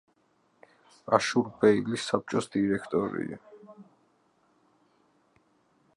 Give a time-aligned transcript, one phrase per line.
[1.17, 3.41] აშურბეილი საბჭოს დირექტორია.